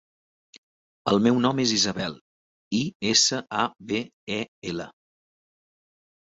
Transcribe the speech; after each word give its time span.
El 1.11 1.19
meu 1.27 1.35
nom 1.43 1.61
és 1.63 1.73
Isabel: 1.75 2.15
i, 2.79 2.79
essa, 3.11 3.43
a, 3.65 3.67
be, 3.93 4.01
e, 4.39 4.41
ela. 4.73 4.89